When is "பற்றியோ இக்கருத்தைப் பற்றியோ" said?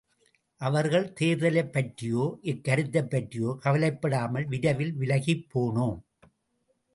1.71-3.57